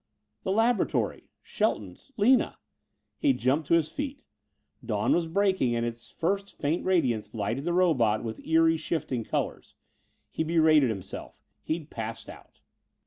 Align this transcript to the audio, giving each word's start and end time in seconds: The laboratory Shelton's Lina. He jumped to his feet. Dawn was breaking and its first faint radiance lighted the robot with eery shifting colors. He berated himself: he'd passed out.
The 0.41 0.51
laboratory 0.51 1.29
Shelton's 1.43 2.11
Lina. 2.17 2.57
He 3.19 3.33
jumped 3.33 3.67
to 3.67 3.75
his 3.75 3.89
feet. 3.91 4.23
Dawn 4.83 5.13
was 5.13 5.27
breaking 5.27 5.75
and 5.75 5.85
its 5.85 6.09
first 6.09 6.57
faint 6.57 6.83
radiance 6.83 7.35
lighted 7.35 7.65
the 7.65 7.73
robot 7.73 8.23
with 8.23 8.43
eery 8.43 8.77
shifting 8.77 9.23
colors. 9.23 9.75
He 10.31 10.43
berated 10.43 10.89
himself: 10.89 11.39
he'd 11.61 11.91
passed 11.91 12.29
out. 12.29 12.61